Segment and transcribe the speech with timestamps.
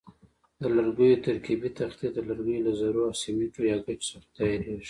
[0.61, 4.75] د لرګیو ترکیبي تختې د لرګیو له ذرو او سیمټو یا ګچو څخه تیاریږي.